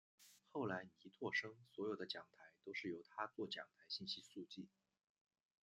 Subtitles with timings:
[0.51, 4.67] 后来倪柝声所有的讲台都是由他作讲台信息速记。